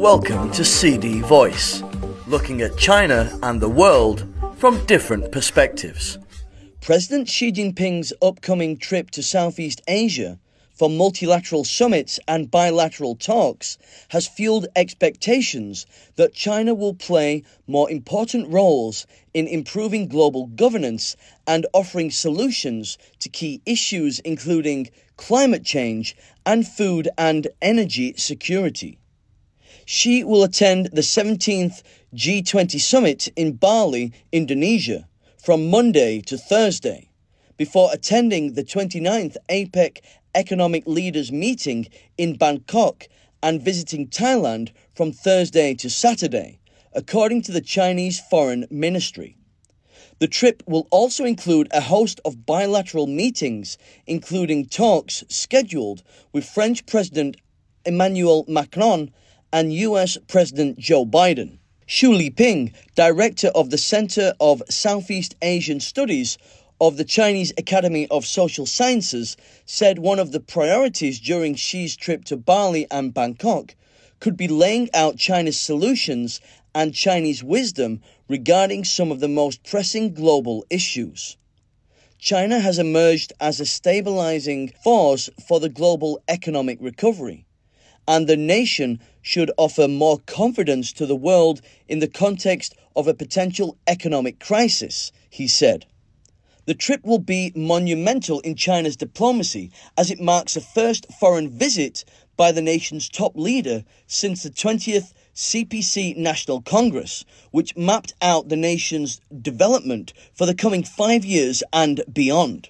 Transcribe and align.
Welcome 0.00 0.50
to 0.52 0.64
CD 0.64 1.20
Voice, 1.20 1.82
looking 2.26 2.62
at 2.62 2.78
China 2.78 3.38
and 3.42 3.60
the 3.60 3.68
world 3.68 4.26
from 4.56 4.82
different 4.86 5.30
perspectives. 5.30 6.16
President 6.80 7.28
Xi 7.28 7.52
Jinping's 7.52 8.10
upcoming 8.22 8.78
trip 8.78 9.10
to 9.10 9.22
Southeast 9.22 9.82
Asia 9.86 10.38
for 10.72 10.88
multilateral 10.88 11.64
summits 11.64 12.18
and 12.26 12.50
bilateral 12.50 13.14
talks 13.14 13.76
has 14.08 14.26
fueled 14.26 14.68
expectations 14.74 15.84
that 16.16 16.32
China 16.32 16.72
will 16.74 16.94
play 16.94 17.42
more 17.66 17.90
important 17.90 18.50
roles 18.50 19.06
in 19.34 19.46
improving 19.46 20.08
global 20.08 20.46
governance 20.46 21.14
and 21.46 21.66
offering 21.74 22.10
solutions 22.10 22.96
to 23.18 23.28
key 23.28 23.60
issues 23.66 24.18
including 24.20 24.88
climate 25.18 25.62
change 25.62 26.16
and 26.46 26.66
food 26.66 27.06
and 27.18 27.48
energy 27.60 28.14
security. 28.16 28.96
Xi 29.92 30.22
will 30.22 30.44
attend 30.44 30.90
the 30.92 31.00
17th 31.00 31.82
G20 32.14 32.80
summit 32.80 33.26
in 33.34 33.54
Bali, 33.54 34.12
Indonesia, 34.30 35.08
from 35.36 35.68
Monday 35.68 36.20
to 36.20 36.38
Thursday, 36.38 37.10
before 37.56 37.90
attending 37.92 38.52
the 38.52 38.62
29th 38.62 39.36
APEC 39.48 39.98
Economic 40.36 40.86
Leaders 40.86 41.32
Meeting 41.32 41.88
in 42.16 42.36
Bangkok 42.36 43.08
and 43.42 43.60
visiting 43.60 44.06
Thailand 44.06 44.70
from 44.94 45.10
Thursday 45.10 45.74
to 45.74 45.90
Saturday, 45.90 46.60
according 46.92 47.42
to 47.42 47.50
the 47.50 47.60
Chinese 47.60 48.20
Foreign 48.20 48.68
Ministry. 48.70 49.36
The 50.20 50.28
trip 50.28 50.62
will 50.68 50.86
also 50.92 51.24
include 51.24 51.66
a 51.72 51.80
host 51.80 52.20
of 52.24 52.46
bilateral 52.46 53.08
meetings, 53.08 53.76
including 54.06 54.66
talks 54.66 55.24
scheduled 55.28 56.04
with 56.32 56.48
French 56.48 56.86
President 56.86 57.38
Emmanuel 57.84 58.44
Macron 58.46 59.10
and 59.52 59.72
US 59.72 60.16
President 60.28 60.78
Joe 60.78 61.04
Biden. 61.04 61.58
Xu 61.88 62.16
Liping, 62.16 62.72
director 62.94 63.48
of 63.48 63.70
the 63.70 63.78
Center 63.78 64.32
of 64.38 64.62
Southeast 64.70 65.34
Asian 65.42 65.80
Studies 65.80 66.38
of 66.80 66.96
the 66.96 67.04
Chinese 67.04 67.52
Academy 67.58 68.06
of 68.08 68.24
Social 68.24 68.64
Sciences, 68.64 69.36
said 69.66 69.98
one 69.98 70.18
of 70.18 70.30
the 70.30 70.40
priorities 70.40 71.18
during 71.18 71.56
Xi's 71.56 71.96
trip 71.96 72.24
to 72.26 72.36
Bali 72.36 72.86
and 72.90 73.12
Bangkok 73.12 73.74
could 74.20 74.36
be 74.36 74.46
laying 74.46 74.88
out 74.94 75.16
China's 75.16 75.58
solutions 75.58 76.40
and 76.74 76.94
Chinese 76.94 77.42
wisdom 77.42 78.00
regarding 78.28 78.84
some 78.84 79.10
of 79.10 79.18
the 79.18 79.28
most 79.28 79.64
pressing 79.64 80.14
global 80.14 80.64
issues. 80.70 81.36
China 82.18 82.60
has 82.60 82.78
emerged 82.78 83.32
as 83.40 83.58
a 83.58 83.66
stabilizing 83.66 84.68
force 84.84 85.28
for 85.48 85.58
the 85.58 85.70
global 85.70 86.20
economic 86.28 86.78
recovery 86.80 87.46
and 88.06 88.26
the 88.26 88.36
nation 88.36 89.00
should 89.22 89.50
offer 89.56 89.86
more 89.88 90.18
confidence 90.26 90.92
to 90.92 91.06
the 91.06 91.16
world 91.16 91.60
in 91.88 91.98
the 91.98 92.08
context 92.08 92.74
of 92.96 93.06
a 93.06 93.14
potential 93.14 93.76
economic 93.86 94.40
crisis, 94.40 95.12
he 95.28 95.46
said. 95.46 95.86
The 96.66 96.74
trip 96.74 97.04
will 97.04 97.18
be 97.18 97.52
monumental 97.56 98.40
in 98.40 98.54
China's 98.54 98.96
diplomacy 98.96 99.72
as 99.96 100.10
it 100.10 100.20
marks 100.20 100.54
the 100.54 100.60
first 100.60 101.06
foreign 101.18 101.48
visit 101.48 102.04
by 102.36 102.52
the 102.52 102.62
nation's 102.62 103.08
top 103.08 103.32
leader 103.34 103.84
since 104.06 104.42
the 104.42 104.50
20th 104.50 105.12
CPC 105.34 106.16
National 106.16 106.60
Congress, 106.60 107.24
which 107.50 107.76
mapped 107.76 108.12
out 108.20 108.48
the 108.48 108.56
nation's 108.56 109.20
development 109.40 110.12
for 110.34 110.46
the 110.46 110.54
coming 110.54 110.82
five 110.82 111.24
years 111.24 111.62
and 111.72 112.02
beyond. 112.12 112.68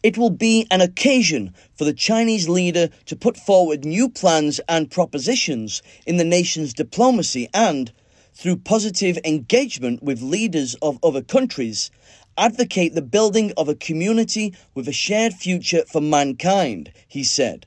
It 0.00 0.16
will 0.16 0.30
be 0.30 0.64
an 0.70 0.80
occasion 0.80 1.52
for 1.74 1.84
the 1.84 1.92
Chinese 1.92 2.48
leader 2.48 2.88
to 3.06 3.16
put 3.16 3.36
forward 3.36 3.84
new 3.84 4.08
plans 4.08 4.60
and 4.68 4.90
propositions 4.90 5.82
in 6.06 6.18
the 6.18 6.24
nation's 6.24 6.72
diplomacy 6.72 7.48
and, 7.52 7.92
through 8.32 8.58
positive 8.58 9.18
engagement 9.24 10.00
with 10.00 10.22
leaders 10.22 10.76
of 10.80 11.00
other 11.02 11.22
countries, 11.22 11.90
advocate 12.36 12.94
the 12.94 13.02
building 13.02 13.52
of 13.56 13.68
a 13.68 13.74
community 13.74 14.54
with 14.72 14.86
a 14.86 14.92
shared 14.92 15.34
future 15.34 15.82
for 15.90 16.00
mankind, 16.00 16.92
he 17.08 17.24
said. 17.24 17.66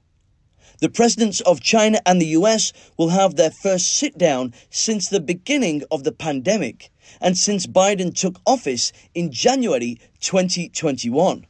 The 0.80 0.90
presidents 0.90 1.42
of 1.42 1.60
China 1.60 2.00
and 2.06 2.22
the 2.22 2.34
US 2.38 2.72
will 2.98 3.10
have 3.10 3.36
their 3.36 3.52
first 3.52 3.92
sit 3.92 4.18
down 4.18 4.54
since 4.70 5.10
the 5.10 5.20
beginning 5.20 5.84
of 5.92 6.06
the 6.06 6.14
pandemic 6.14 6.92
and 7.20 7.38
since 7.38 7.68
Biden 7.68 8.16
took 8.16 8.40
office 8.46 8.94
in 9.14 9.34
January 9.34 10.00
2021. 10.22 11.46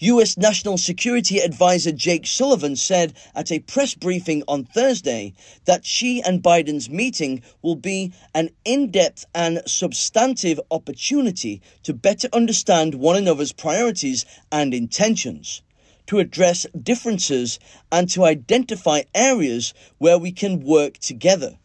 US 0.00 0.36
National 0.36 0.78
Security 0.78 1.40
Advisor 1.40 1.90
Jake 1.90 2.24
Sullivan 2.24 2.76
said 2.76 3.14
at 3.34 3.50
a 3.50 3.58
press 3.58 3.94
briefing 3.94 4.44
on 4.46 4.62
Thursday 4.62 5.34
that 5.64 5.84
Xi 5.84 6.22
and 6.22 6.40
Biden's 6.40 6.88
meeting 6.88 7.42
will 7.62 7.74
be 7.74 8.12
an 8.32 8.50
in 8.64 8.92
depth 8.92 9.24
and 9.34 9.60
substantive 9.66 10.60
opportunity 10.70 11.60
to 11.82 11.92
better 11.92 12.28
understand 12.32 12.94
one 12.94 13.16
another's 13.16 13.50
priorities 13.50 14.24
and 14.52 14.72
intentions, 14.72 15.62
to 16.06 16.20
address 16.20 16.64
differences, 16.80 17.58
and 17.90 18.08
to 18.10 18.24
identify 18.24 19.02
areas 19.16 19.74
where 19.98 20.18
we 20.18 20.30
can 20.30 20.60
work 20.60 20.98
together. 20.98 21.58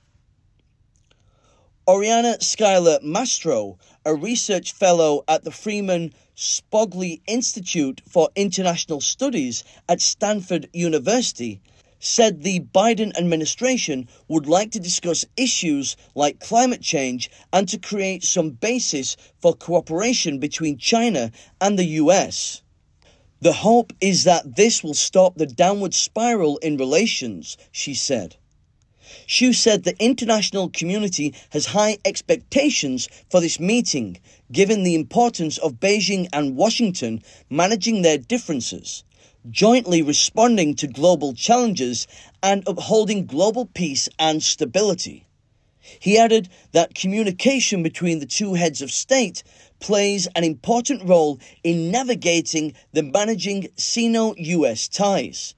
Oriana 1.85 2.39
Schuyler 2.39 2.97
Mastro, 3.03 3.77
a 4.05 4.15
research 4.15 4.71
fellow 4.71 5.25
at 5.27 5.43
the 5.43 5.51
Freeman 5.51 6.13
Spogli 6.33 7.19
Institute 7.27 8.01
for 8.07 8.29
International 8.37 9.01
Studies 9.01 9.65
at 9.89 9.99
Stanford 9.99 10.69
University, 10.71 11.59
said 11.99 12.41
the 12.41 12.61
Biden 12.61 13.13
administration 13.17 14.07
would 14.29 14.47
like 14.47 14.71
to 14.71 14.79
discuss 14.79 15.25
issues 15.35 15.97
like 16.15 16.39
climate 16.39 16.81
change 16.81 17.29
and 17.51 17.67
to 17.67 17.77
create 17.77 18.23
some 18.23 18.51
basis 18.51 19.17
for 19.41 19.53
cooperation 19.53 20.39
between 20.39 20.77
China 20.77 21.33
and 21.59 21.77
the 21.77 21.99
US. 21.99 22.61
The 23.41 23.51
hope 23.51 23.91
is 23.99 24.23
that 24.23 24.55
this 24.55 24.85
will 24.85 24.93
stop 24.93 25.35
the 25.35 25.45
downward 25.45 25.93
spiral 25.93 26.59
in 26.59 26.77
relations, 26.77 27.57
she 27.73 27.93
said. 27.93 28.37
Xu 29.27 29.53
said 29.53 29.83
the 29.83 29.95
international 30.03 30.69
community 30.69 31.33
has 31.51 31.67
high 31.67 31.97
expectations 32.03 33.07
for 33.29 33.39
this 33.39 33.59
meeting, 33.59 34.17
given 34.51 34.83
the 34.83 34.95
importance 34.95 35.57
of 35.59 35.79
Beijing 35.79 36.27
and 36.33 36.55
Washington 36.55 37.21
managing 37.49 38.01
their 38.01 38.17
differences, 38.17 39.03
jointly 39.49 40.01
responding 40.01 40.75
to 40.75 40.87
global 40.87 41.33
challenges, 41.33 42.07
and 42.41 42.63
upholding 42.67 43.25
global 43.25 43.65
peace 43.65 44.09
and 44.17 44.41
stability. 44.41 45.27
He 45.99 46.17
added 46.17 46.49
that 46.71 46.95
communication 46.95 47.83
between 47.83 48.19
the 48.19 48.25
two 48.25 48.53
heads 48.53 48.81
of 48.81 48.91
state 48.91 49.43
plays 49.79 50.27
an 50.35 50.43
important 50.43 51.03
role 51.03 51.39
in 51.63 51.91
navigating 51.91 52.73
the 52.93 53.03
managing 53.03 53.67
Sino 53.75 54.33
US 54.37 54.87
ties 54.87 55.55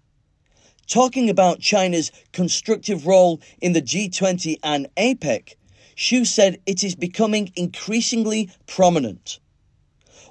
talking 0.87 1.29
about 1.29 1.59
China's 1.59 2.11
constructive 2.31 3.07
role 3.07 3.41
in 3.61 3.73
the 3.73 3.81
G20 3.81 4.57
and 4.63 4.87
APEC, 4.97 5.55
Xu 5.95 6.25
said 6.25 6.59
it 6.65 6.83
is 6.83 6.95
becoming 6.95 7.51
increasingly 7.55 8.49
prominent. 8.67 9.39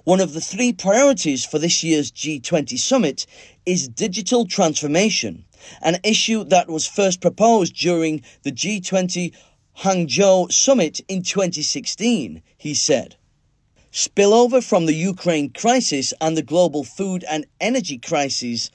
One 0.05 0.21
of 0.21 0.35
the 0.35 0.41
three 0.41 0.73
priorities 0.73 1.47
for 1.47 1.59
this 1.59 1.83
year's 1.83 2.13
G20 2.13 2.79
summit 2.79 3.27
is 3.65 3.89
digital 3.89 4.45
transformation, 4.45 5.47
an 5.81 5.99
issue 6.05 6.45
that 6.45 6.69
was 6.69 6.87
first 6.87 7.23
proposed 7.23 7.75
during 7.75 8.23
the 8.43 8.53
G20 8.53 9.33
Hangzhou 9.79 10.53
summit 10.53 11.01
in 11.09 11.23
2016, 11.23 12.43
he 12.59 12.75
said. 12.75 13.17
Spillover 13.91 14.63
from 14.63 14.87
the 14.87 14.95
Ukraine 14.95 15.51
crisis 15.51 16.13
and 16.21 16.37
the 16.37 16.43
global 16.43 16.85
food 16.85 17.25
and 17.31 17.47
energy 17.61 17.97
crisis 17.97 18.71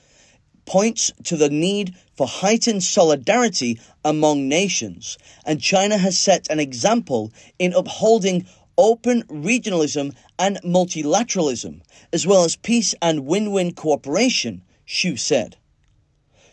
points 0.70 1.12
to 1.24 1.36
the 1.36 1.50
need 1.50 1.96
for 2.16 2.28
heightened 2.28 2.84
solidarity 2.84 3.80
among 4.06 4.48
nations, 4.48 5.18
and 5.44 5.60
China 5.60 5.98
has 5.98 6.16
set 6.16 6.48
an 6.52 6.60
example 6.60 7.34
in 7.58 7.74
upholding 7.74 8.46
open 8.78 9.24
regionalism 9.24 10.16
and 10.38 10.60
multilateralism, 10.64 11.82
as 12.14 12.28
well 12.28 12.44
as 12.44 12.56
peace 12.56 12.94
and 13.02 13.26
win 13.26 13.52
win 13.52 13.74
cooperation, 13.74 14.62
Xu 14.88 15.18
said. 15.18 15.58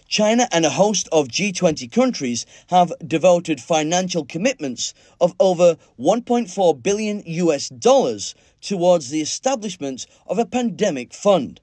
China 0.08 0.48
and 0.50 0.64
a 0.64 0.70
host 0.70 1.10
of 1.12 1.28
G20 1.28 1.92
countries 1.92 2.46
have 2.68 2.94
devoted 3.06 3.60
financial 3.60 4.24
commitments 4.24 4.94
of 5.20 5.34
over 5.38 5.76
1.4 6.00 6.82
billion 6.82 7.22
US 7.26 7.68
dollars 7.68 8.34
towards 8.62 9.10
the 9.10 9.20
establishment 9.20 10.06
of 10.26 10.38
a 10.38 10.46
pandemic 10.46 11.12
fund 11.12 11.60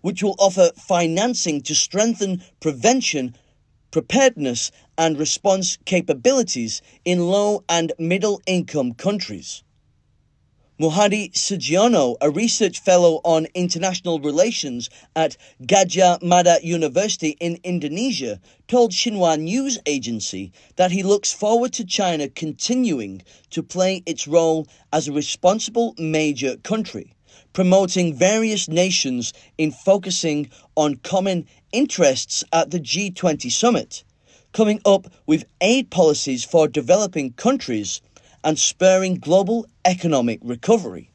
which 0.00 0.22
will 0.22 0.36
offer 0.38 0.70
financing 0.76 1.60
to 1.62 1.74
strengthen 1.74 2.42
prevention, 2.60 3.36
preparedness, 3.90 4.70
and 4.96 5.18
response 5.18 5.78
capabilities 5.84 6.82
in 7.04 7.26
low 7.26 7.64
and 7.68 7.92
middle 7.98 8.40
income 8.46 8.92
countries. 8.94 9.62
Muhadi 10.82 11.30
Sugiono, 11.32 12.16
a 12.20 12.28
research 12.28 12.80
fellow 12.80 13.20
on 13.22 13.46
international 13.54 14.18
relations 14.18 14.90
at 15.14 15.36
Gadjah 15.62 16.20
Mada 16.22 16.58
University 16.60 17.36
in 17.38 17.60
Indonesia, 17.62 18.40
told 18.66 18.90
Xinhua 18.90 19.38
News 19.38 19.78
Agency 19.86 20.50
that 20.74 20.90
he 20.90 21.04
looks 21.04 21.32
forward 21.32 21.72
to 21.74 21.84
China 21.84 22.28
continuing 22.28 23.22
to 23.50 23.62
play 23.62 24.02
its 24.06 24.26
role 24.26 24.66
as 24.92 25.06
a 25.06 25.12
responsible 25.12 25.94
major 25.98 26.56
country, 26.56 27.14
promoting 27.52 28.14
various 28.14 28.68
nations 28.68 29.32
in 29.58 29.70
focusing 29.70 30.50
on 30.74 30.96
common 30.96 31.46
interests 31.72 32.44
at 32.52 32.70
the 32.70 32.80
G20 32.80 33.50
summit, 33.50 34.04
coming 34.52 34.80
up 34.84 35.06
with 35.26 35.44
aid 35.60 35.90
policies 35.90 36.44
for 36.44 36.68
developing 36.68 37.32
countries 37.32 38.00
and 38.44 38.58
spurring 38.58 39.16
global 39.16 39.66
economic 39.84 40.40
recovery. 40.42 41.10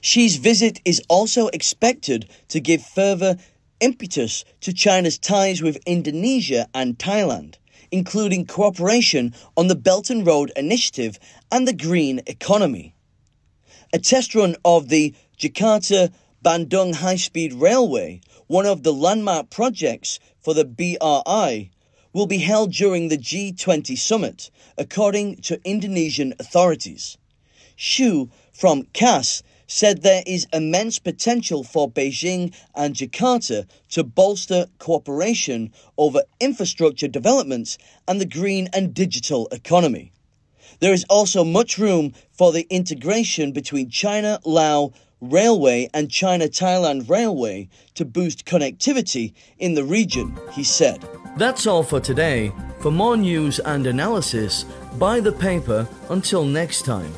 Xi's 0.00 0.36
visit 0.36 0.80
is 0.84 1.02
also 1.08 1.48
expected 1.48 2.28
to 2.48 2.60
give 2.60 2.82
further 2.82 3.36
impetus 3.80 4.44
to 4.60 4.72
China's 4.72 5.18
ties 5.18 5.62
with 5.62 5.78
Indonesia 5.86 6.68
and 6.74 6.98
Thailand, 6.98 7.56
including 7.90 8.46
cooperation 8.46 9.34
on 9.56 9.68
the 9.68 9.76
Belt 9.76 10.10
and 10.10 10.26
Road 10.26 10.52
Initiative 10.56 11.18
and 11.50 11.66
the 11.66 11.72
green 11.72 12.20
economy. 12.26 12.94
A 13.90 13.98
test 13.98 14.34
run 14.34 14.54
of 14.66 14.90
the 14.90 15.14
Jakarta 15.38 16.12
Bandung 16.44 16.96
High 16.96 17.16
Speed 17.16 17.54
Railway, 17.54 18.20
one 18.46 18.66
of 18.66 18.82
the 18.82 18.92
landmark 18.92 19.48
projects 19.48 20.18
for 20.42 20.52
the 20.52 20.66
BRI, 20.66 21.70
will 22.12 22.26
be 22.26 22.36
held 22.36 22.70
during 22.70 23.08
the 23.08 23.16
G20 23.16 23.96
summit, 23.96 24.50
according 24.76 25.36
to 25.36 25.58
Indonesian 25.64 26.34
authorities. 26.38 27.16
Xu 27.78 28.28
from 28.52 28.82
CAS 28.92 29.42
said 29.66 30.02
there 30.02 30.22
is 30.26 30.46
immense 30.52 30.98
potential 30.98 31.64
for 31.64 31.90
Beijing 31.90 32.54
and 32.74 32.94
Jakarta 32.94 33.66
to 33.88 34.04
bolster 34.04 34.66
cooperation 34.78 35.72
over 35.96 36.24
infrastructure 36.40 37.08
developments 37.08 37.78
and 38.06 38.20
the 38.20 38.26
green 38.26 38.68
and 38.74 38.92
digital 38.92 39.48
economy. 39.50 40.12
There 40.80 40.92
is 40.92 41.04
also 41.08 41.42
much 41.44 41.78
room 41.78 42.12
for 42.30 42.52
the 42.52 42.66
integration 42.70 43.52
between 43.52 43.90
China 43.90 44.38
Lao 44.44 44.92
Railway 45.20 45.90
and 45.92 46.10
China 46.10 46.46
Thailand 46.46 47.08
Railway 47.08 47.68
to 47.94 48.04
boost 48.04 48.46
connectivity 48.46 49.34
in 49.58 49.74
the 49.74 49.84
region, 49.84 50.38
he 50.52 50.62
said. 50.62 51.04
That's 51.36 51.66
all 51.66 51.82
for 51.82 51.98
today. 51.98 52.52
For 52.80 52.92
more 52.92 53.16
news 53.16 53.58
and 53.58 53.86
analysis, 53.86 54.64
buy 54.98 55.18
the 55.18 55.32
paper 55.32 55.88
until 56.10 56.44
next 56.44 56.84
time. 56.84 57.12